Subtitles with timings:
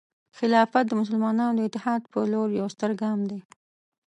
[0.37, 3.39] خلافت د مسلمانانو د اتحاد په لور یو ستر ګام دی.